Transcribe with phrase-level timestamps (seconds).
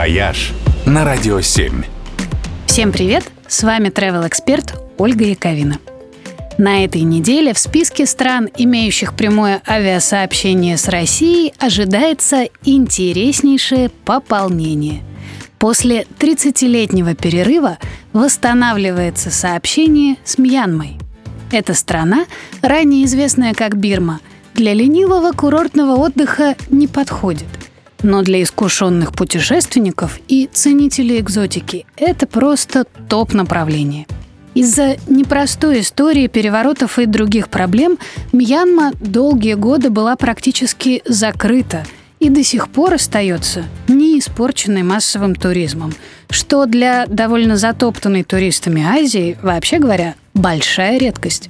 [0.00, 0.52] «Вояж»
[0.86, 1.82] на Радио 7.
[2.64, 3.30] Всем привет!
[3.46, 5.76] С вами travel эксперт Ольга Яковина.
[6.56, 15.02] На этой неделе в списке стран, имеющих прямое авиасообщение с Россией, ожидается интереснейшее пополнение.
[15.58, 17.76] После 30-летнего перерыва
[18.14, 20.96] восстанавливается сообщение с Мьянмой.
[21.52, 22.24] Эта страна,
[22.62, 24.20] ранее известная как Бирма,
[24.54, 27.48] для ленивого курортного отдыха не подходит.
[28.02, 34.06] Но для искушенных путешественников и ценителей экзотики это просто топ-направление.
[34.54, 37.98] Из-за непростой истории переворотов и других проблем
[38.32, 41.84] Мьянма долгие годы была практически закрыта
[42.18, 45.94] и до сих пор остается не испорченной массовым туризмом,
[46.28, 51.48] что для довольно затоптанной туристами Азии, вообще говоря, большая редкость.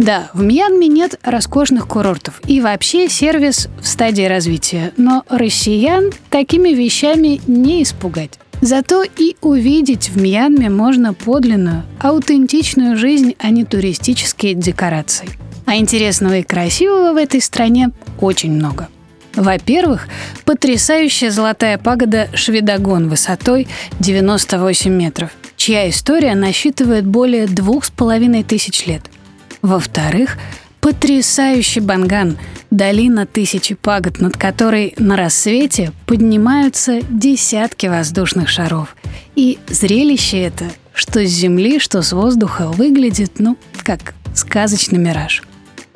[0.00, 6.70] Да, в Мьянме нет роскошных курортов и вообще сервис в стадии развития, но россиян такими
[6.70, 8.38] вещами не испугать.
[8.62, 15.28] Зато и увидеть в Мьянме можно подлинную, аутентичную жизнь, а не туристические декорации.
[15.66, 17.90] А интересного и красивого в этой стране
[18.22, 18.88] очень много.
[19.34, 20.08] Во-первых,
[20.46, 28.86] потрясающая золотая пагода Шведогон высотой 98 метров, чья история насчитывает более двух с половиной тысяч
[28.86, 29.02] лет–
[29.62, 30.38] во-вторых,
[30.80, 32.38] потрясающий Банган–
[32.70, 38.96] долина тысячи пагод, над которой на рассвете поднимаются десятки воздушных шаров.
[39.34, 45.42] И зрелище это, что с земли, что с воздуха, выглядит, ну, как сказочный мираж.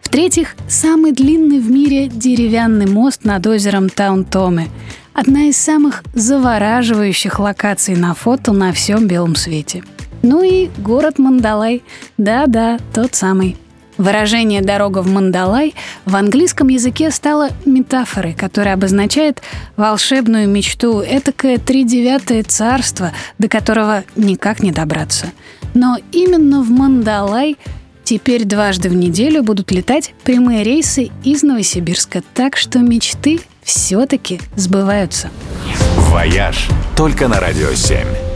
[0.01, 4.69] В-третьих, самый длинный в мире деревянный мост над озером Таун-Томе–
[5.15, 9.83] одна из самых завораживающих локаций на фото на всем белом свете–
[10.25, 11.83] ну и город Мандалай.
[12.17, 13.57] Да-да, тот самый.
[13.97, 19.41] Выражение «дорога в Мандалай» в английском языке стало метафорой, которая обозначает
[19.77, 25.27] волшебную мечту, этакое тридевятое царство, до которого никак не добраться.
[25.75, 27.57] Но именно в Мандалай
[28.03, 35.29] теперь дважды в неделю будут летать прямые рейсы из Новосибирска, так что мечты все-таки сбываются.
[36.11, 38.34] «Вояж» только на «Радио 7».